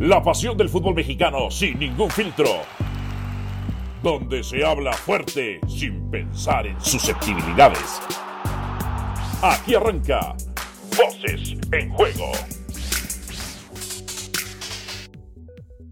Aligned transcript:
La 0.00 0.22
pasión 0.22 0.58
del 0.58 0.68
fútbol 0.68 0.94
mexicano 0.94 1.50
sin 1.50 1.78
ningún 1.78 2.10
filtro. 2.10 2.50
Donde 4.02 4.44
se 4.44 4.62
habla 4.62 4.92
fuerte 4.92 5.58
sin 5.66 6.10
pensar 6.10 6.66
en 6.66 6.78
susceptibilidades. 6.78 8.02
Aquí 9.40 9.74
arranca 9.74 10.36
Voces 10.98 11.56
en 11.72 11.90
Juego. 11.94 12.30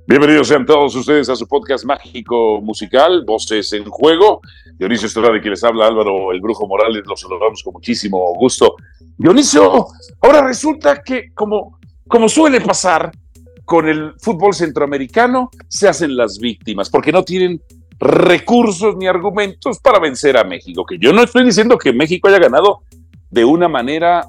Bienvenidos 0.07 0.48
sean 0.48 0.66
todos 0.66 0.95
ustedes 0.95 1.30
a 1.30 1.36
su 1.36 1.48
podcast 1.48 1.86
mágico 1.86 2.61
musical, 2.61 3.25
Voces 3.25 3.73
en 3.73 3.86
Juego. 3.86 4.43
Dionisio 4.75 5.07
Estrada, 5.07 5.32
de 5.32 5.41
quien 5.41 5.52
les 5.52 5.64
habla 5.64 5.86
Álvaro 5.86 6.30
el 6.30 6.43
Brujo 6.43 6.66
Morales, 6.66 7.05
los 7.07 7.23
saludamos 7.23 7.62
con 7.62 7.73
muchísimo 7.73 8.34
gusto. 8.34 8.77
Dionisio, 9.16 9.86
ahora 10.21 10.46
resulta 10.46 11.02
que 11.02 11.32
como, 11.32 11.79
como 12.07 12.29
suele 12.29 12.61
pasar 12.61 13.11
con 13.64 13.89
el 13.89 14.14
fútbol 14.18 14.54
centroamericano, 14.54 15.50
se 15.68 15.89
hacen 15.89 16.17
las 16.17 16.39
víctimas, 16.39 16.91
porque 16.91 17.13
no 17.13 17.25
tienen 17.25 17.63
recursos 17.99 18.96
ni 18.96 19.07
argumentos 19.07 19.79
para 19.79 19.99
vencer 19.99 20.36
a 20.36 20.45
México. 20.45 20.85
Que 20.85 20.99
yo 20.99 21.13
no 21.13 21.22
estoy 21.22 21.45
diciendo 21.45 21.79
que 21.79 21.93
México 21.93 22.29
haya 22.29 22.39
ganado 22.39 22.82
de 23.31 23.45
una 23.45 23.69
manera 23.69 24.27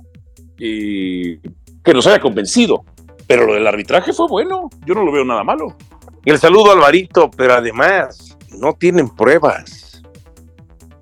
eh, 0.60 1.40
que 1.84 1.94
nos 1.94 2.08
haya 2.08 2.20
convencido, 2.20 2.84
pero 3.28 3.46
lo 3.46 3.54
del 3.54 3.68
arbitraje 3.68 4.14
fue 4.14 4.28
bueno, 4.28 4.70
yo 4.86 4.94
no 4.94 5.04
lo 5.04 5.12
veo 5.12 5.26
nada 5.26 5.44
malo. 5.44 5.76
El 6.24 6.40
saludo 6.40 6.72
Alvarito, 6.72 7.30
pero 7.30 7.54
además 7.56 8.38
no 8.58 8.74
tienen 8.74 9.10
pruebas. 9.10 10.02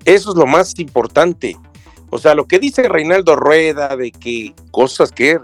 Eso 0.04 0.30
es 0.30 0.36
lo 0.36 0.46
más 0.46 0.78
importante. 0.78 1.56
O 2.10 2.18
sea, 2.18 2.34
lo 2.34 2.46
que 2.46 2.58
dice 2.58 2.88
Reinaldo 2.88 3.34
Rueda 3.34 3.96
de 3.96 4.12
que 4.12 4.54
cosas 4.70 5.10
que 5.10 5.40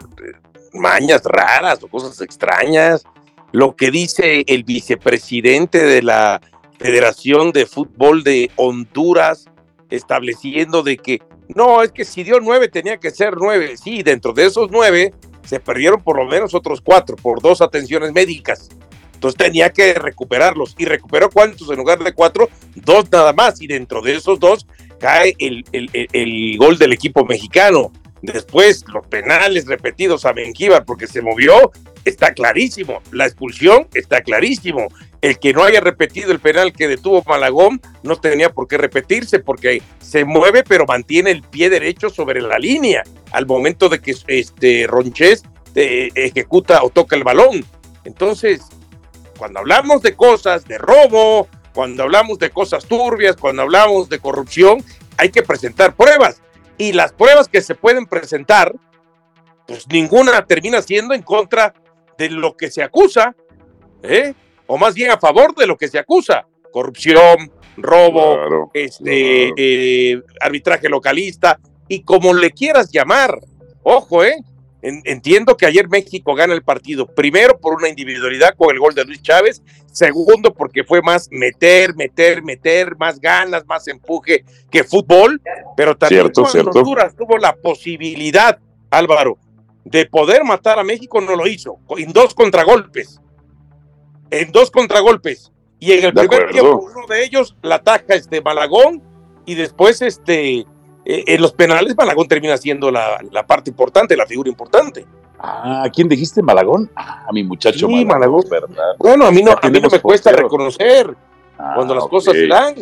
mañas 0.72 1.22
raras 1.24 1.82
o 1.82 1.88
cosas 1.88 2.20
extrañas, 2.20 3.04
lo 3.52 3.74
que 3.74 3.90
dice 3.90 4.44
el 4.46 4.64
vicepresidente 4.64 5.84
de 5.84 6.02
la 6.02 6.40
Federación 6.78 7.52
de 7.52 7.66
Fútbol 7.66 8.22
de 8.22 8.50
Honduras, 8.56 9.46
estableciendo 9.90 10.82
de 10.82 10.96
que 10.96 11.20
no, 11.54 11.82
es 11.82 11.90
que 11.90 12.04
si 12.04 12.22
dio 12.22 12.38
nueve 12.40 12.68
tenía 12.68 12.98
que 12.98 13.10
ser 13.10 13.34
nueve. 13.36 13.76
Sí, 13.76 14.02
dentro 14.02 14.32
de 14.32 14.46
esos 14.46 14.70
nueve 14.70 15.12
se 15.44 15.58
perdieron 15.58 16.02
por 16.02 16.16
lo 16.16 16.26
menos 16.26 16.54
otros 16.54 16.80
cuatro 16.80 17.16
por 17.16 17.42
dos 17.42 17.60
atenciones 17.60 18.12
médicas. 18.12 18.68
Entonces 19.14 19.36
tenía 19.36 19.70
que 19.70 19.92
recuperarlos. 19.94 20.74
¿Y 20.78 20.86
recuperó 20.86 21.28
cuántos 21.28 21.68
en 21.70 21.76
lugar 21.76 21.98
de 21.98 22.14
cuatro? 22.14 22.48
Dos 22.74 23.10
nada 23.10 23.32
más. 23.32 23.60
Y 23.60 23.66
dentro 23.66 24.00
de 24.00 24.14
esos 24.14 24.40
dos 24.40 24.66
cae 24.98 25.34
el, 25.38 25.64
el, 25.72 26.56
gol 26.56 26.78
del 26.78 26.92
equipo 26.92 27.24
mexicano. 27.26 27.92
Después, 28.22 28.84
los 28.92 29.06
penales 29.06 29.66
repetidos 29.66 30.24
a 30.24 30.32
Benjíbar 30.32 30.84
porque 30.84 31.06
se 31.06 31.22
movió, 31.22 31.72
está 32.04 32.32
clarísimo. 32.32 33.02
La 33.12 33.26
expulsión 33.26 33.88
está 33.94 34.22
clarísimo. 34.22 34.88
El 35.20 35.38
que 35.38 35.52
no 35.52 35.64
haya 35.64 35.80
repetido 35.80 36.32
el 36.32 36.40
penal 36.40 36.72
que 36.72 36.88
detuvo 36.88 37.22
Malagón 37.26 37.80
no 38.02 38.16
tenía 38.16 38.52
por 38.52 38.68
qué 38.68 38.78
repetirse 38.78 39.38
porque 39.38 39.82
se 40.00 40.24
mueve 40.24 40.64
pero 40.66 40.86
mantiene 40.86 41.30
el 41.30 41.42
pie 41.42 41.68
derecho 41.68 42.08
sobre 42.08 42.40
la 42.40 42.58
línea 42.58 43.02
al 43.32 43.46
momento 43.46 43.88
de 43.88 44.00
que 44.00 44.14
este 44.26 44.86
Ronchés 44.86 45.42
eh, 45.74 46.08
ejecuta 46.14 46.82
o 46.82 46.90
toca 46.90 47.16
el 47.16 47.24
balón. 47.24 47.64
Entonces, 48.04 48.62
cuando 49.38 49.60
hablamos 49.60 50.02
de 50.02 50.16
cosas 50.16 50.66
de 50.66 50.78
robo, 50.78 51.48
cuando 51.74 52.02
hablamos 52.02 52.38
de 52.38 52.50
cosas 52.50 52.84
turbias, 52.86 53.36
cuando 53.36 53.62
hablamos 53.62 54.08
de 54.08 54.18
corrupción, 54.18 54.82
hay 55.16 55.30
que 55.30 55.42
presentar 55.42 55.94
pruebas. 55.94 56.40
Y 56.80 56.94
las 56.94 57.12
pruebas 57.12 57.46
que 57.46 57.60
se 57.60 57.74
pueden 57.74 58.06
presentar, 58.06 58.74
pues 59.66 59.86
ninguna 59.88 60.46
termina 60.46 60.80
siendo 60.80 61.12
en 61.12 61.20
contra 61.20 61.74
de 62.16 62.30
lo 62.30 62.56
que 62.56 62.70
se 62.70 62.82
acusa, 62.82 63.36
¿eh? 64.02 64.32
o 64.66 64.78
más 64.78 64.94
bien 64.94 65.10
a 65.10 65.18
favor 65.18 65.54
de 65.54 65.66
lo 65.66 65.76
que 65.76 65.88
se 65.88 65.98
acusa. 65.98 66.46
Corrupción, 66.72 67.52
robo, 67.76 68.70
este, 68.72 69.52
eh, 69.58 70.22
arbitraje 70.40 70.88
localista, 70.88 71.60
y 71.86 72.02
como 72.02 72.32
le 72.32 72.50
quieras 72.50 72.90
llamar. 72.90 73.38
Ojo, 73.82 74.24
¿eh? 74.24 74.36
Entiendo 74.82 75.56
que 75.56 75.66
ayer 75.66 75.88
México 75.88 76.34
gana 76.34 76.54
el 76.54 76.62
partido, 76.62 77.06
primero 77.06 77.58
por 77.58 77.74
una 77.74 77.88
individualidad 77.88 78.54
con 78.56 78.70
el 78.70 78.78
gol 78.78 78.94
de 78.94 79.04
Luis 79.04 79.20
Chávez, 79.20 79.62
segundo 79.92 80.54
porque 80.54 80.84
fue 80.84 81.02
más 81.02 81.28
meter, 81.30 81.94
meter, 81.94 82.42
meter, 82.42 82.96
más 82.96 83.20
ganas, 83.20 83.66
más 83.66 83.86
empuje 83.88 84.44
que 84.70 84.84
fútbol, 84.84 85.40
pero 85.76 85.96
también 85.96 86.32
cierto, 86.32 86.42
cuando 86.50 86.70
Honduras 86.70 87.14
tuvo 87.14 87.36
la 87.36 87.54
posibilidad, 87.56 88.58
Álvaro, 88.90 89.36
de 89.84 90.06
poder 90.06 90.44
matar 90.44 90.78
a 90.78 90.84
México, 90.84 91.20
no 91.20 91.36
lo 91.36 91.46
hizo, 91.46 91.78
en 91.98 92.12
dos 92.12 92.34
contragolpes, 92.34 93.20
en 94.30 94.50
dos 94.50 94.70
contragolpes, 94.70 95.52
y 95.78 95.92
en 95.92 96.04
el 96.04 96.14
primer 96.14 96.50
tiempo 96.50 96.86
uno 96.94 97.06
de 97.06 97.24
ellos 97.24 97.56
la 97.62 97.76
ataca 97.76 98.14
este 98.14 98.40
Malagón 98.42 99.02
y 99.46 99.54
después 99.54 100.02
este 100.02 100.66
eh, 101.10 101.24
en 101.26 101.40
los 101.40 101.52
penales 101.52 101.96
Malagón 101.96 102.28
termina 102.28 102.56
siendo 102.56 102.90
la, 102.90 103.18
parte 103.46 103.70
importante, 103.70 104.16
la 104.16 104.26
figura 104.26 104.48
importante. 104.48 105.04
Ah, 105.38 105.88
¿quién 105.92 106.08
dijiste 106.08 106.40
Malagón? 106.40 106.88
Ah, 106.94 107.26
mi 107.32 107.42
muchacho 107.42 107.88
Malagón, 107.88 108.44
¿verdad? 108.48 108.94
Bueno, 108.98 109.26
a 109.26 109.32
mí 109.32 109.42
no, 109.42 109.52
a 109.60 109.68
mí 109.68 109.80
no 109.80 109.88
me 109.88 110.00
cuesta 110.00 110.30
reconocer 110.30 111.16
ah, 111.58 111.72
cuando 111.74 111.94
las 111.94 112.06
cosas 112.06 112.34
se 112.34 112.46
dan. 112.46 112.74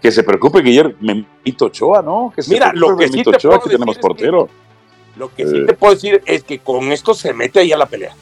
Que 0.00 0.12
se 0.12 0.22
preocupe 0.22 0.60
Guillermo 0.60 0.94
Memito 1.00 1.64
Ochoa, 1.64 2.02
¿no? 2.02 2.30
Que 2.36 2.42
Mira, 2.48 2.72
lo 2.74 2.94
que 2.96 3.08
sí 3.08 3.22
te 3.22 3.30
Ochoa, 3.30 3.60
que 3.60 3.70
tenemos 3.70 3.96
portero. 3.96 4.50
lo 5.16 5.34
que 5.34 5.46
sí 5.46 5.56
eh. 5.56 5.64
te 5.66 5.72
puedo 5.72 5.94
decir 5.94 6.22
es 6.26 6.44
que 6.44 6.58
con 6.58 6.92
esto 6.92 7.14
se 7.14 7.32
mete 7.32 7.60
ahí 7.60 7.72
a 7.72 7.78
la 7.78 7.86
pelea. 7.86 8.14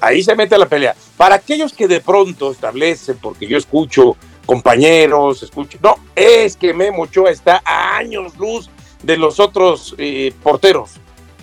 Ahí 0.00 0.22
se 0.22 0.36
mete 0.36 0.54
a 0.54 0.58
la 0.58 0.66
pelea. 0.66 0.94
Para 1.16 1.36
aquellos 1.36 1.72
que 1.72 1.88
de 1.88 2.00
pronto 2.00 2.52
establecen, 2.52 3.16
porque 3.16 3.46
yo 3.46 3.56
escucho 3.56 4.16
compañeros, 4.48 5.42
escucho. 5.42 5.76
No, 5.82 5.96
es 6.16 6.56
que 6.56 6.72
Memo 6.72 7.02
Ochoa 7.02 7.30
está 7.30 7.60
a 7.66 7.98
años 7.98 8.34
luz 8.38 8.70
de 9.02 9.18
los 9.18 9.38
otros 9.40 9.94
eh, 9.98 10.32
porteros. 10.42 10.92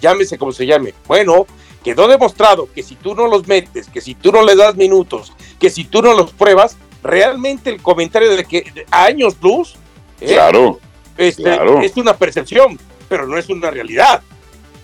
Llámese 0.01 0.39
como 0.39 0.51
se 0.51 0.65
llame. 0.65 0.95
Bueno, 1.05 1.45
quedó 1.83 2.07
demostrado 2.07 2.67
que 2.73 2.81
si 2.81 2.95
tú 2.95 3.13
no 3.13 3.27
los 3.27 3.47
metes, 3.47 3.89
que 3.89 4.01
si 4.01 4.15
tú 4.15 4.31
no 4.31 4.41
le 4.41 4.55
das 4.55 4.75
minutos, 4.75 5.33
que 5.59 5.69
si 5.69 5.83
tú 5.83 6.01
no 6.01 6.15
los 6.15 6.33
pruebas, 6.33 6.77
realmente 7.03 7.69
el 7.69 7.79
comentario 7.79 8.35
de 8.35 8.43
que 8.43 8.85
a 8.89 9.03
años 9.03 9.37
luz 9.39 9.75
eh, 10.19 10.33
claro, 10.33 10.79
este, 11.15 11.59
es 11.83 11.95
una 11.97 12.17
percepción, 12.17 12.79
pero 13.07 13.27
no 13.27 13.37
es 13.37 13.47
una 13.49 13.69
realidad. 13.69 14.23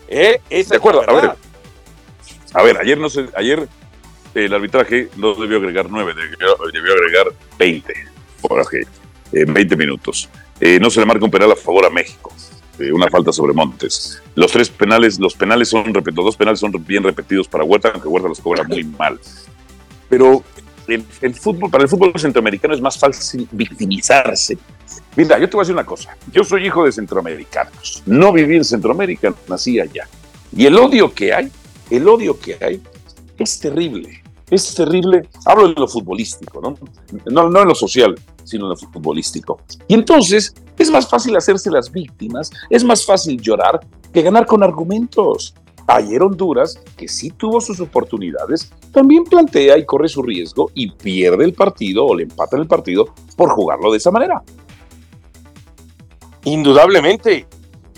Eh, 0.08 0.40
de 0.48 0.76
acuerdo, 0.76 1.10
a 1.10 1.14
ver, 1.14 1.32
a 2.54 2.62
ver, 2.62 2.78
ayer 2.78 3.00
no 3.00 3.10
sé, 3.10 3.30
ayer 3.36 3.68
el 4.36 4.54
arbitraje 4.54 5.10
no 5.16 5.34
debió 5.34 5.58
agregar 5.58 5.88
nueve, 5.90 6.14
debió, 6.14 6.56
debió 6.72 6.94
agregar 6.94 7.26
20 7.58 8.11
en 9.32 9.54
20 9.54 9.76
minutos. 9.76 10.30
Eh, 10.60 10.80
no 10.80 10.90
se 10.90 11.00
le 11.00 11.06
marca 11.06 11.26
un 11.26 11.32
penal 11.32 11.52
a 11.52 11.56
favor 11.56 11.86
a 11.86 11.90
México. 11.90 12.34
Eh, 12.80 12.92
una 12.92 13.10
falta 13.10 13.32
sobre 13.32 13.54
Montes. 13.54 14.22
Los 14.36 14.52
tres 14.52 14.70
penales, 14.70 15.20
los 15.20 15.34
penales 15.36 15.70
son, 15.70 15.94
los 15.94 16.04
dos 16.04 16.36
penales 16.36 16.60
son 16.60 16.72
bien 16.86 17.04
repetidos 17.04 17.48
para 17.48 17.64
Huerta, 17.64 17.92
aunque 17.94 18.08
Huerta 18.08 18.30
los 18.30 18.40
cobra 18.40 18.64
muy 18.64 18.84
mal. 18.84 19.20
Pero 20.10 20.44
el, 20.88 21.36
fútbol, 21.36 21.70
para 21.70 21.84
el 21.84 21.90
fútbol 21.90 22.14
centroamericano 22.18 22.74
es 22.74 22.82
más 22.82 22.98
fácil 22.98 23.48
victimizarse. 23.52 24.58
Mira, 25.16 25.40
yo 25.40 25.48
te 25.50 25.56
voy 25.56 25.62
a 25.62 25.64
decir 25.64 25.76
una 25.76 25.86
cosa. 25.86 26.16
Yo 26.32 26.44
soy 26.44 26.66
hijo 26.66 26.86
de 26.86 26.92
centroamericanos. 26.92 28.04
No 28.06 28.34
viví 28.34 28.58
en 28.58 28.66
Centroamérica, 28.66 29.34
nací 29.48 29.80
allá. 29.80 30.08
Y 30.56 30.66
el 30.66 30.78
odio 30.78 31.14
que 31.14 31.34
hay, 31.34 31.52
el 31.90 32.08
odio 32.08 32.38
que 32.40 32.58
hay, 32.60 32.82
es 33.38 33.60
terrible 33.60 34.22
es 34.52 34.76
terrible. 34.76 35.28
Hablo 35.46 35.70
de 35.70 35.74
lo 35.76 35.88
futbolístico, 35.88 36.62
¿no? 36.62 36.78
¿no? 37.26 37.50
No 37.50 37.62
en 37.62 37.68
lo 37.68 37.74
social, 37.74 38.20
sino 38.44 38.66
en 38.66 38.70
lo 38.70 38.76
futbolístico. 38.76 39.60
Y 39.88 39.94
entonces 39.94 40.54
es 40.78 40.90
más 40.92 41.08
fácil 41.08 41.36
hacerse 41.36 41.70
las 41.70 41.92
víctimas, 41.92 42.50
es 42.70 42.84
más 42.84 43.06
fácil 43.06 43.40
llorar 43.40 43.80
que 44.14 44.22
ganar 44.22 44.46
con 44.46 44.64
argumentos. 44.64 45.54
Ayer 45.88 46.22
Honduras, 46.22 46.80
que 46.96 47.08
sí 47.08 47.32
tuvo 47.32 47.60
sus 47.60 47.80
oportunidades, 47.80 48.72
también 48.94 49.24
plantea 49.24 49.78
y 49.78 49.86
corre 49.86 50.08
su 50.08 50.22
riesgo 50.22 50.72
y 50.74 50.92
pierde 50.92 51.44
el 51.44 51.54
partido 51.54 52.06
o 52.06 52.16
le 52.16 52.24
empata 52.24 52.56
el 52.58 52.68
partido 52.68 53.14
por 53.36 53.50
jugarlo 53.50 53.92
de 53.92 53.98
esa 53.98 54.12
manera. 54.12 54.42
Indudablemente, 56.46 57.46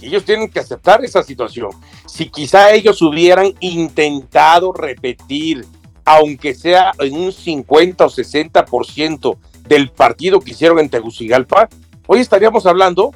ellos 0.01 0.25
tienen 0.25 0.49
que 0.49 0.59
aceptar 0.59 1.03
esa 1.03 1.23
situación. 1.23 1.69
Si 2.07 2.29
quizá 2.29 2.73
ellos 2.73 3.01
hubieran 3.01 3.53
intentado 3.59 4.73
repetir 4.73 5.65
aunque 6.05 6.53
sea 6.53 6.91
en 6.99 7.15
un 7.15 7.31
50 7.31 8.05
o 8.05 8.09
60% 8.09 9.37
del 9.67 9.89
partido 9.89 10.39
que 10.39 10.51
hicieron 10.51 10.79
en 10.79 10.89
Tegucigalpa, 10.89 11.69
hoy 12.07 12.19
estaríamos 12.19 12.65
hablando 12.65 13.11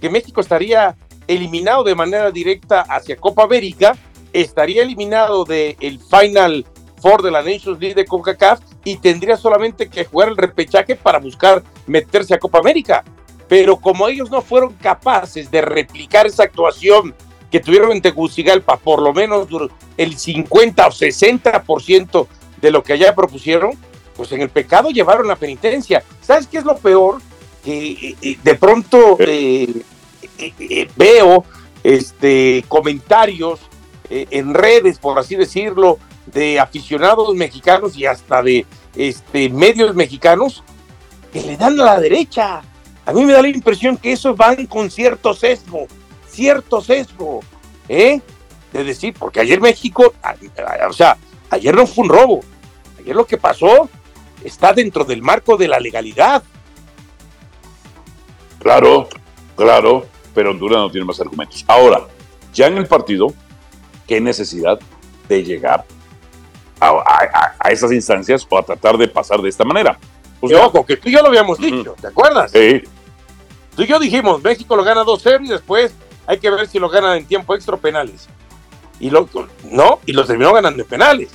que 0.00 0.10
México 0.10 0.40
estaría 0.40 0.96
eliminado 1.26 1.84
de 1.84 1.94
manera 1.94 2.30
directa 2.30 2.80
hacia 2.82 3.16
Copa 3.16 3.44
América, 3.44 3.96
estaría 4.32 4.82
eliminado 4.82 5.44
del 5.44 5.76
el 5.80 5.98
Final 6.00 6.64
Four 7.00 7.22
de 7.22 7.30
la 7.30 7.42
Nations 7.42 7.78
League 7.78 7.94
de 7.94 8.04
CONCACAF 8.04 8.60
y 8.84 8.96
tendría 8.96 9.36
solamente 9.36 9.88
que 9.88 10.04
jugar 10.04 10.28
el 10.28 10.36
repechaje 10.36 10.96
para 10.96 11.18
buscar 11.18 11.62
meterse 11.86 12.34
a 12.34 12.38
Copa 12.38 12.58
América. 12.58 13.04
Pero 13.48 13.76
como 13.76 14.08
ellos 14.08 14.30
no 14.30 14.42
fueron 14.42 14.74
capaces 14.74 15.50
de 15.50 15.62
replicar 15.62 16.26
esa 16.26 16.44
actuación 16.44 17.14
que 17.50 17.60
tuvieron 17.60 17.92
en 17.92 18.02
Tegucigalpa, 18.02 18.76
por 18.76 19.00
lo 19.00 19.12
menos 19.14 19.48
el 19.96 20.18
50 20.18 20.86
o 20.86 20.90
60% 20.90 22.26
de 22.60 22.70
lo 22.70 22.82
que 22.82 22.94
allá 22.94 23.14
propusieron, 23.14 23.72
pues 24.18 24.32
en 24.32 24.42
el 24.42 24.50
pecado 24.50 24.90
llevaron 24.90 25.28
la 25.28 25.36
penitencia. 25.36 26.02
¿Sabes 26.20 26.48
qué 26.48 26.58
es 26.58 26.64
lo 26.64 26.76
peor? 26.76 27.22
Que 27.64 27.92
eh, 27.92 28.16
eh, 28.20 28.38
de 28.42 28.54
pronto 28.56 29.16
eh, 29.20 29.82
veo 30.96 31.44
este, 31.84 32.64
comentarios 32.66 33.60
en 34.10 34.54
redes, 34.54 34.98
por 34.98 35.18
así 35.18 35.36
decirlo, 35.36 35.98
de 36.26 36.58
aficionados 36.58 37.32
mexicanos 37.36 37.96
y 37.96 38.06
hasta 38.06 38.42
de 38.42 38.66
este, 38.96 39.50
medios 39.50 39.94
mexicanos 39.94 40.64
que 41.32 41.42
le 41.42 41.56
dan 41.56 41.78
a 41.80 41.84
la 41.84 42.00
derecha. 42.00 42.62
A 43.06 43.12
mí 43.12 43.24
me 43.24 43.34
da 43.34 43.42
la 43.42 43.48
impresión 43.48 43.98
que 43.98 44.12
esos 44.12 44.36
van 44.36 44.66
con 44.66 44.90
cierto 44.90 45.32
sesgo, 45.32 45.86
cierto 46.26 46.80
sesgo, 46.80 47.40
¿eh? 47.88 48.20
De 48.72 48.82
decir, 48.82 49.14
porque 49.16 49.40
ayer 49.40 49.60
México, 49.60 50.12
o 50.88 50.92
sea, 50.92 51.16
ayer 51.50 51.74
no 51.74 51.86
fue 51.86 52.04
un 52.04 52.10
robo, 52.10 52.40
ayer 52.98 53.14
lo 53.14 53.26
que 53.26 53.36
pasó 53.36 53.88
está 54.44 54.72
dentro 54.72 55.04
del 55.04 55.22
marco 55.22 55.56
de 55.56 55.68
la 55.68 55.80
legalidad. 55.80 56.42
Claro, 58.60 59.08
claro, 59.56 60.06
pero 60.34 60.50
Honduras 60.50 60.78
no 60.78 60.90
tiene 60.90 61.06
más 61.06 61.20
argumentos. 61.20 61.64
Ahora, 61.68 62.06
ya 62.52 62.66
en 62.66 62.78
el 62.78 62.86
partido, 62.86 63.32
¿qué 64.06 64.20
necesidad 64.20 64.78
de 65.28 65.44
llegar 65.44 65.84
a, 66.80 67.70
esas 67.70 67.92
instancias 67.92 68.46
o 68.48 68.58
a 68.58 68.62
tratar 68.62 68.96
de 68.96 69.08
pasar 69.08 69.40
de 69.40 69.48
esta 69.48 69.64
manera. 69.64 69.98
Pues 70.40 70.54
ojo, 70.54 70.86
que 70.86 70.96
tú 70.96 71.08
y 71.08 71.12
yo 71.12 71.20
lo 71.20 71.28
habíamos 71.28 71.58
dicho, 71.58 71.96
¿te 72.00 72.06
acuerdas? 72.06 72.52
Sí. 72.52 72.82
Tú 73.74 73.82
y 73.82 73.86
yo 73.86 73.98
dijimos, 73.98 74.42
México 74.42 74.76
lo 74.76 74.84
gana 74.84 75.02
2-0 75.02 75.44
y 75.44 75.48
después 75.48 75.92
hay 76.26 76.38
que 76.38 76.50
ver 76.50 76.68
si 76.68 76.78
lo 76.78 76.88
gana 76.88 77.16
en 77.16 77.26
tiempo 77.26 77.54
extra 77.54 77.74
o 77.74 77.78
penales. 77.78 78.28
Y 79.00 79.10
lo, 79.10 79.28
no, 79.70 80.00
y 80.06 80.12
lo 80.12 80.24
terminó 80.24 80.52
ganando 80.52 80.82
en 80.82 80.88
penales. 80.88 81.30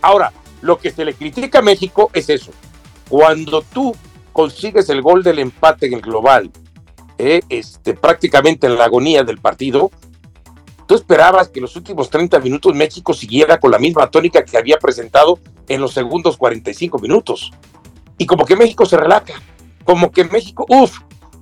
Ahora, 0.00 0.32
lo 0.62 0.78
que 0.78 0.90
se 0.90 1.04
le 1.04 1.14
critica 1.14 1.58
a 1.58 1.62
México 1.62 2.10
es 2.14 2.30
eso. 2.30 2.52
Cuando 3.08 3.62
tú 3.62 3.94
consigues 4.32 4.88
el 4.88 5.02
gol 5.02 5.22
del 5.22 5.38
empate 5.38 5.86
en 5.86 5.94
el 5.94 6.00
global, 6.00 6.50
eh, 7.18 7.42
este, 7.50 7.94
prácticamente 7.94 8.66
en 8.66 8.78
la 8.78 8.84
agonía 8.86 9.22
del 9.22 9.38
partido, 9.38 9.90
¿Tú 10.92 10.96
esperabas 10.96 11.48
que 11.48 11.60
los 11.60 11.74
últimos 11.74 12.10
30 12.10 12.38
minutos 12.40 12.74
México 12.74 13.14
siguiera 13.14 13.58
con 13.58 13.70
la 13.70 13.78
misma 13.78 14.10
tónica 14.10 14.44
que 14.44 14.58
había 14.58 14.78
presentado 14.78 15.38
en 15.66 15.80
los 15.80 15.94
segundos 15.94 16.36
45 16.36 16.98
minutos? 16.98 17.50
Y 18.18 18.26
como 18.26 18.44
que 18.44 18.56
México 18.56 18.84
se 18.84 18.98
relaja, 18.98 19.32
como 19.84 20.10
que 20.10 20.24
México, 20.24 20.66
uff, 20.68 20.98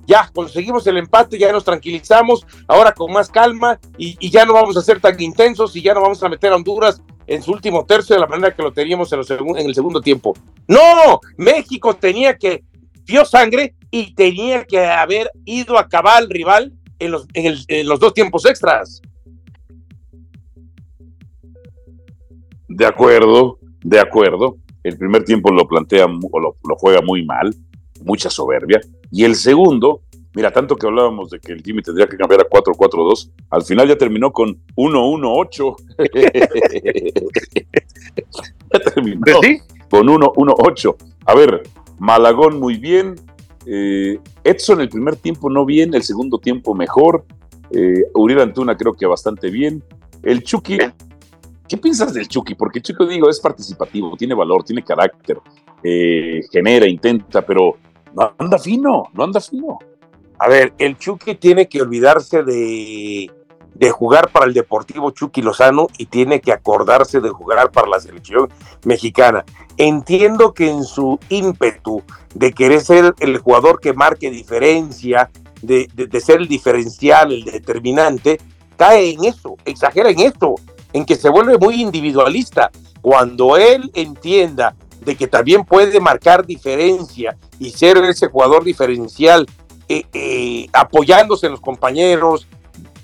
ya 0.07 0.29
conseguimos 0.33 0.87
el 0.87 0.97
empate, 0.97 1.37
ya 1.37 1.51
nos 1.51 1.65
tranquilizamos, 1.65 2.45
ahora 2.67 2.93
con 2.93 3.11
más 3.11 3.29
calma 3.29 3.77
y, 3.97 4.29
ya 4.29 4.45
no 4.45 4.53
vamos 4.53 4.77
a 4.77 4.81
ser 4.81 4.99
tan 5.01 5.19
intensos 5.21 5.75
y 5.75 5.81
ya 5.81 5.93
no 5.93 6.01
vamos 6.01 6.23
a 6.23 6.29
meter 6.29 6.53
a 6.53 6.55
Honduras 6.55 7.01
en 7.31 7.41
su 7.41 7.51
último 7.51 7.85
tercio 7.85 8.15
de 8.15 8.19
la 8.19 8.27
manera 8.27 8.53
que 8.53 8.61
lo 8.61 8.73
teníamos 8.73 9.11
en, 9.13 9.19
el 9.19 9.73
segundo 9.73 10.01
tiempo. 10.01 10.33
No, 10.67 11.21
México 11.37 11.95
tenía 11.95 12.37
que, 12.37 12.63
dio 13.05 13.23
sangre 13.23 13.73
y 13.89 14.13
tenía 14.13 14.65
que 14.65 14.85
haber 14.85 15.31
ido 15.45 15.77
a 15.77 15.81
acabar 15.81 16.17
al 16.17 16.29
rival 16.29 16.73
en 16.99 17.11
los, 17.11 17.25
en 17.33 17.87
los 17.87 17.99
dos 17.99 18.13
tiempos 18.13 18.45
extras. 18.45 19.01
De 22.67 22.85
acuerdo, 22.85 23.59
de 23.81 23.99
acuerdo. 23.99 24.57
El 24.83 24.97
primer 24.97 25.23
tiempo 25.23 25.51
lo 25.51 25.67
plantea 25.67 26.05
o 26.05 26.39
lo, 26.39 26.55
juega 26.77 27.01
muy 27.01 27.23
mal, 27.23 27.55
mucha 28.03 28.29
soberbia. 28.29 28.81
Y 29.09 29.23
el 29.23 29.35
segundo, 29.35 30.01
mira, 30.33 30.51
tanto 30.51 30.75
que 30.75 30.87
hablábamos 30.87 31.29
de 31.29 31.39
que 31.39 31.53
el 31.53 31.63
Jimmy 31.63 31.81
tendría 31.81 32.07
que 32.07 32.17
cambiar 32.17 32.41
a 32.41 32.49
4-4-2, 32.49 33.31
al 33.49 33.63
final 33.63 33.87
ya 33.87 33.97
terminó 33.97 34.31
con 34.31 34.61
1-1-8. 34.75 35.75
ya 38.73 38.79
terminó 38.93 39.39
con 39.89 40.07
1-1-8. 40.07 40.95
A 41.25 41.35
ver, 41.35 41.63
Malagón 41.99 42.59
muy 42.59 42.77
bien. 42.77 43.15
Eh, 43.65 44.19
Edson 44.43 44.81
el 44.81 44.89
primer 44.89 45.15
tiempo 45.15 45.49
no 45.49 45.65
bien, 45.65 45.93
el 45.93 46.03
segundo 46.03 46.39
tiempo 46.39 46.73
mejor. 46.73 47.25
Eh, 47.71 48.03
Uriel 48.13 48.41
Antuna 48.41 48.75
creo 48.75 48.93
que 48.93 49.05
bastante 49.05 49.49
bien. 49.49 49.83
El 50.23 50.43
Chucky 50.43 50.77
¿Qué 51.71 51.77
piensas 51.77 52.13
del 52.13 52.27
Chucky? 52.27 52.53
Porque 52.53 52.79
el 52.79 52.83
Chucky, 52.83 53.05
digo, 53.05 53.29
es 53.29 53.39
participativo, 53.39 54.17
tiene 54.17 54.33
valor, 54.33 54.61
tiene 54.61 54.83
carácter, 54.83 55.37
eh, 55.81 56.41
genera, 56.51 56.85
intenta, 56.85 57.45
pero 57.45 57.77
no 58.13 58.33
anda 58.37 58.59
fino, 58.59 59.03
no 59.13 59.23
anda 59.23 59.39
fino. 59.39 59.79
A 60.43 60.49
ver, 60.49 60.73
el 60.79 60.97
Chucky 60.97 61.35
tiene 61.35 61.69
que 61.69 61.83
olvidarse 61.83 62.41
de, 62.41 63.29
de 63.75 63.91
jugar 63.91 64.31
para 64.31 64.47
el 64.47 64.55
Deportivo 64.55 65.11
Chucky 65.11 65.43
Lozano 65.43 65.85
y 65.99 66.07
tiene 66.07 66.41
que 66.41 66.51
acordarse 66.51 67.21
de 67.21 67.29
jugar 67.29 67.71
para 67.71 67.87
la 67.87 67.99
selección 67.99 68.49
mexicana. 68.83 69.45
Entiendo 69.77 70.55
que 70.55 70.67
en 70.67 70.83
su 70.83 71.19
ímpetu 71.29 72.01
de 72.33 72.53
querer 72.53 72.81
ser 72.81 73.13
el 73.19 73.37
jugador 73.37 73.79
que 73.79 73.93
marque 73.93 74.31
diferencia, 74.31 75.29
de, 75.61 75.87
de 75.93 76.19
ser 76.19 76.41
el 76.41 76.47
diferencial, 76.47 77.31
el 77.31 77.43
determinante, 77.43 78.39
cae 78.77 79.11
en 79.11 79.25
eso, 79.25 79.57
exagera 79.63 80.09
en 80.09 80.21
esto 80.21 80.55
en 80.91 81.05
que 81.05 81.17
se 81.17 81.29
vuelve 81.29 81.59
muy 81.59 81.79
individualista. 81.79 82.71
Cuando 83.03 83.57
él 83.57 83.91
entienda 83.93 84.75
de 85.01 85.15
que 85.15 85.27
también 85.27 85.65
puede 85.65 85.99
marcar 85.99 86.47
diferencia 86.47 87.37
y 87.59 87.69
ser 87.69 87.97
ese 87.97 88.27
jugador 88.27 88.63
diferencial, 88.63 89.47
apoyándose 90.73 91.47
en 91.47 91.53
los 91.53 91.61
compañeros, 91.61 92.47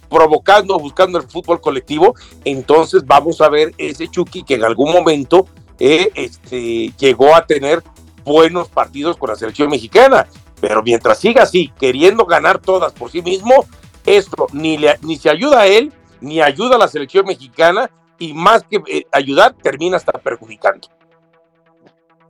provocando, 0.10 0.78
buscando 0.80 1.18
el 1.18 1.28
fútbol 1.28 1.62
colectivo, 1.62 2.16
entonces 2.45 3.06
vamos 3.06 3.42
a 3.42 3.50
ver 3.50 3.74
ese 3.78 4.07
Chucky 4.07 4.44
que 4.44 4.56
en 4.56 4.63
algún 4.63 4.92
momento 4.92 5.48
eh, 5.80 6.12
este, 6.16 6.92
llegó 6.98 7.36
a 7.36 7.45
tener 7.45 7.84
buenos 8.24 8.69
partidos 8.69 9.18
con 9.18 9.30
la 9.30 9.36
selección 9.36 9.69
mexicana. 9.69 10.28
Pero 10.60 10.81
mientras 10.81 11.19
siga 11.19 11.44
así, 11.44 11.72
queriendo 11.80 12.25
ganar 12.25 12.60
todas 12.60 12.92
por 12.94 13.12
sí 13.12 13.22
mismo, 13.22 13.66
esto 14.06 14.48
ni 14.54 14.78
se 15.18 15.30
ayuda 15.30 15.62
a 15.62 15.68
él, 15.68 15.94
ni 16.19 16.42
ayuda 16.42 16.75
a 16.75 16.80
la 16.80 16.88
selección 16.88 17.25
mexicana 17.25 17.92
y 18.18 18.33
más 18.33 18.63
que 18.63 18.81
eh, 18.88 19.06
ayudar, 19.12 19.54
termina 19.62 19.98
hasta 19.98 20.13
perjudicando. 20.13 20.88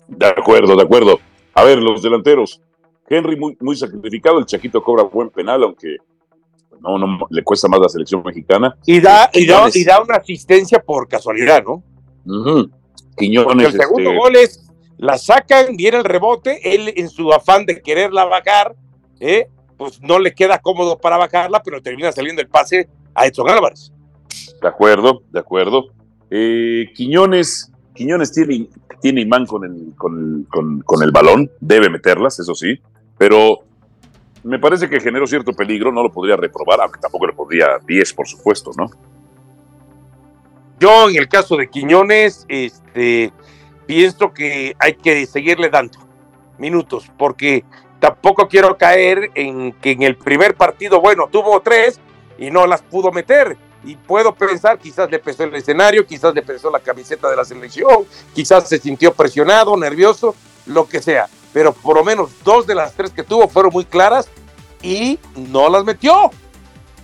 De 0.07 0.27
acuerdo, 0.27 0.75
de 0.75 0.83
acuerdo. 0.83 1.19
A 1.53 1.63
ver, 1.63 1.77
los 1.77 2.01
delanteros. 2.01 2.61
Henry 3.09 3.37
muy, 3.37 3.57
muy 3.61 3.75
sacrificado, 3.75 4.39
el 4.39 4.45
Chaquito 4.45 4.83
cobra 4.83 5.03
buen 5.03 5.29
penal, 5.29 5.63
aunque 5.63 5.97
no, 6.81 6.97
no 6.97 7.27
le 7.29 7.43
cuesta 7.43 7.67
más 7.67 7.79
la 7.79 7.89
selección 7.89 8.21
mexicana. 8.23 8.77
Y 8.85 8.99
da, 8.99 9.29
y 9.33 9.45
da, 9.45 10.01
una 10.01 10.15
asistencia 10.15 10.79
por 10.79 11.07
casualidad, 11.07 11.63
¿no? 11.63 11.83
Quiñones. 13.15 13.73
el 13.73 13.81
segundo 13.81 14.11
este, 14.11 14.19
gol 14.19 14.35
es, 14.35 14.69
la 14.97 15.17
sacan, 15.17 15.75
viene 15.75 15.97
el 15.97 16.03
rebote, 16.03 16.75
él 16.75 16.93
en 16.95 17.09
su 17.09 17.31
afán 17.31 17.65
de 17.65 17.81
quererla 17.81 18.25
bajar, 18.25 18.75
¿eh? 19.19 19.47
pues 19.77 20.01
no 20.01 20.19
le 20.19 20.33
queda 20.33 20.59
cómodo 20.59 20.97
para 20.97 21.17
bajarla, 21.17 21.61
pero 21.63 21.81
termina 21.81 22.11
saliendo 22.11 22.41
el 22.41 22.47
pase 22.47 22.89
a 23.13 23.27
Edson 23.27 23.49
Álvarez. 23.49 23.91
De 24.61 24.67
acuerdo, 24.67 25.21
de 25.31 25.39
acuerdo. 25.39 25.87
Eh, 26.29 26.89
Quiñones, 26.95 27.71
Quiñones 27.93 28.31
tiene, 28.31 28.67
tiene 29.01 29.21
imán 29.21 29.45
con 29.45 29.63
el, 29.63 29.93
con, 29.95 31.01
el 31.01 31.11
balón, 31.11 31.49
debe 31.59 31.89
meterlas, 31.89 32.39
eso 32.39 32.55
sí, 32.55 32.79
pero 33.17 33.63
me 34.43 34.59
parece 34.59 34.89
que 34.89 34.99
generó 34.99 35.27
cierto 35.27 35.53
peligro, 35.53 35.91
no 35.91 36.03
lo 36.03 36.11
podría 36.11 36.35
reprobar, 36.35 36.81
aunque 36.81 36.99
tampoco 36.99 37.27
le 37.27 37.33
podría 37.33 37.79
10, 37.85 38.13
por 38.13 38.27
supuesto, 38.27 38.71
¿no? 38.77 38.89
Yo, 40.79 41.09
en 41.09 41.17
el 41.17 41.27
caso 41.27 41.57
de 41.57 41.69
Quiñones, 41.69 42.45
este, 42.47 43.33
pienso 43.87 44.33
que 44.33 44.75
hay 44.79 44.93
que 44.93 45.25
seguirle 45.25 45.69
dando 45.69 45.97
minutos, 46.59 47.11
porque 47.17 47.65
tampoco 47.99 48.47
quiero 48.47 48.77
caer 48.77 49.31
en 49.33 49.73
que 49.73 49.91
en 49.91 50.03
el 50.03 50.15
primer 50.15 50.55
partido, 50.55 51.01
bueno, 51.01 51.27
tuvo 51.31 51.61
tres 51.61 51.99
y 52.37 52.51
no 52.51 52.67
las 52.67 52.81
pudo 52.83 53.11
meter 53.11 53.57
y 53.83 53.95
puedo 53.95 54.35
pensar, 54.35 54.77
quizás 54.77 55.09
le 55.09 55.19
pesó 55.19 55.43
el 55.43 55.55
escenario, 55.55 56.05
quizás 56.05 56.33
le 56.33 56.41
pesó 56.41 56.69
la 56.69 56.79
camiseta 56.79 57.29
de 57.29 57.35
la 57.35 57.45
selección, 57.45 58.05
quizás 58.33 58.67
se 58.67 58.77
sintió 58.77 59.13
presionado, 59.13 59.75
nervioso, 59.77 60.35
lo 60.65 60.87
que 60.87 61.01
sea. 61.01 61.27
Pero 61.53 61.73
por 61.73 61.95
lo 61.95 62.03
menos 62.03 62.29
dos 62.43 62.67
de 62.67 62.75
las 62.75 62.93
tres 62.93 63.11
que 63.11 63.23
tuvo 63.23 63.47
fueron 63.47 63.71
muy 63.73 63.85
claras 63.85 64.29
y 64.81 65.19
no 65.35 65.69
las 65.69 65.83
metió. 65.83 66.31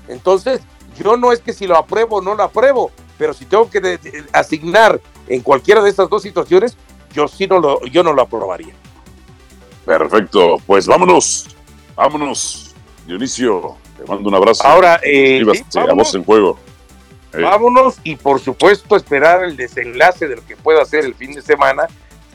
Entonces, 0.08 0.62
yo 0.98 1.18
no 1.18 1.32
es 1.32 1.40
que 1.40 1.54
si 1.54 1.66
lo 1.66 1.78
apruebo 1.78 2.18
o 2.18 2.22
no 2.22 2.36
lo 2.36 2.44
apruebo, 2.44 2.92
pero 3.18 3.34
si 3.34 3.46
tengo 3.46 3.70
que 3.70 4.00
asignar 4.32 5.00
en 5.28 5.42
cualquiera 5.42 5.82
de 5.82 5.90
estas 5.90 6.10
dos 6.10 6.22
situaciones, 6.22 6.78
yo 7.14 7.28
sí 7.28 7.48
no 7.48 7.60
lo, 7.60 7.84
yo 7.86 8.04
no 8.04 8.14
lo 8.14 8.22
aprobaría. 8.22 8.74
Perfecto, 9.86 10.58
pues 10.66 10.88
vámonos, 10.88 11.48
vámonos, 11.96 12.74
Dionisio. 13.06 13.76
Te 13.98 14.06
mando 14.06 14.30
un 14.30 14.36
abrazo. 14.36 14.66
Ahora, 14.66 15.00
eh, 15.04 15.42
en 15.42 16.24
juego. 16.24 16.58
Vámonos 17.32 17.96
y 18.04 18.16
por 18.16 18.40
supuesto 18.40 18.96
esperar 18.96 19.44
el 19.44 19.58
desenlace 19.58 20.28
de 20.28 20.36
lo 20.36 20.46
que 20.46 20.56
pueda 20.56 20.86
ser 20.86 21.04
el 21.06 21.16
fin 21.16 21.34
de 21.34 21.42
semana 21.42 21.88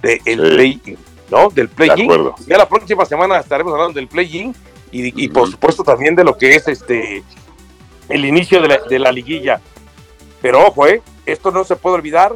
del 0.03 0.21
play-in, 0.23 0.99
¿no? 1.30 1.49
Del 1.50 1.68
play-in. 1.68 2.11
Ya 2.47 2.58
la 2.58 2.68
próxima 2.68 3.04
semana 3.04 3.38
estaremos 3.38 3.73
hablando 3.73 3.94
del 3.94 4.08
play-in 4.08 4.54
y, 4.90 5.28
por 5.28 5.50
supuesto 5.50 5.82
también 5.82 6.14
de 6.14 6.25
lo 6.25 6.37
que 6.37 6.54
es 6.54 6.66
este 6.66 7.23
el 8.08 8.25
inicio 8.25 8.62
de 8.62 8.99
la, 8.99 9.12
liguilla. 9.12 9.61
Pero 10.40 10.66
ojo, 10.66 10.87
eh, 10.87 11.02
esto 11.26 11.50
no 11.50 11.64
se 11.64 11.76
puede 11.76 11.97
olvidar 11.97 12.35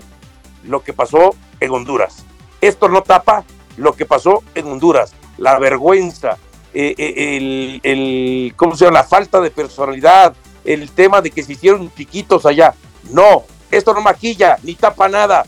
lo 0.64 0.82
que 0.82 0.92
pasó 0.92 1.34
en 1.60 1.70
Honduras. 1.70 2.24
Esto 2.60 2.88
no 2.88 3.02
tapa 3.02 3.44
lo 3.78 3.94
que 3.94 4.04
pasó 4.04 4.42
en 4.54 4.66
Honduras, 4.66 5.14
la 5.38 5.58
vergüenza, 5.58 6.36
eh, 6.74 6.94
eh, 6.98 7.36
el, 7.36 7.80
el, 7.82 8.54
¿cómo 8.56 8.76
se 8.76 8.84
llama? 8.84 8.98
La 8.98 9.04
falta 9.04 9.40
de 9.40 9.50
personalidad, 9.50 10.34
el 10.64 10.90
tema 10.90 11.22
de 11.22 11.30
que 11.30 11.42
se 11.42 11.52
hicieron 11.52 11.92
chiquitos 11.94 12.44
allá. 12.44 12.74
No, 13.10 13.44
esto 13.70 13.94
no 13.94 14.02
maquilla 14.02 14.58
ni 14.62 14.74
tapa 14.74 15.08
nada. 15.08 15.46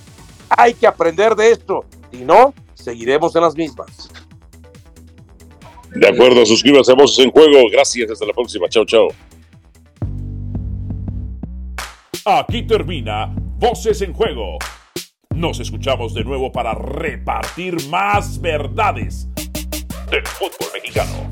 Hay 0.49 0.75
que 0.75 0.87
aprender 0.87 1.35
de 1.37 1.51
esto. 1.51 1.85
Si 2.11 2.25
no, 2.25 2.55
seguiremos 2.75 3.35
en 3.37 3.43
las 3.43 3.57
mismas. 3.57 4.11
De 5.95 6.09
acuerdo, 6.09 6.45
suscríbase 6.45 6.93
a 6.93 6.95
Voces 6.95 7.25
en 7.25 7.31
Juego. 7.31 7.69
Gracias, 7.71 8.11
hasta 8.11 8.27
la 8.27 8.33
próxima. 8.33 8.69
Chao, 8.69 8.85
chao. 8.85 9.09
Aquí 12.25 12.63
termina 12.63 13.33
Voces 13.59 14.03
en 14.03 14.13
Juego. 14.13 14.59
Nos 15.35 15.61
escuchamos 15.61 16.15
de 16.15 16.25
nuevo 16.25 16.51
para 16.51 16.75
repartir 16.75 17.77
más 17.89 18.41
verdades 18.41 19.29
del 20.11 20.27
fútbol 20.27 20.69
mexicano. 20.75 21.29